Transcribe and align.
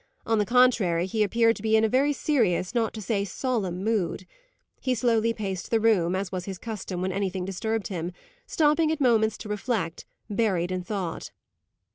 On 0.25 0.39
the 0.39 0.47
contrary, 0.47 1.05
he 1.05 1.21
appeared 1.21 1.55
to 1.57 1.61
be 1.61 1.75
in 1.75 1.83
a 1.83 1.87
very 1.87 2.11
serious, 2.11 2.73
not 2.73 2.91
to 2.95 3.03
say 3.03 3.23
solemn 3.23 3.83
mood. 3.83 4.25
He 4.79 4.95
slowly 4.95 5.31
paced 5.31 5.69
the 5.69 5.79
room, 5.79 6.15
as 6.15 6.31
was 6.31 6.45
his 6.45 6.57
custom 6.57 7.03
when 7.03 7.11
anything 7.11 7.45
disturbed 7.45 7.89
him, 7.89 8.11
stopping 8.47 8.91
at 8.91 8.99
moments 8.99 9.37
to 9.37 9.47
reflect, 9.49 10.07
buried 10.27 10.71
in 10.71 10.81
thought. 10.83 11.29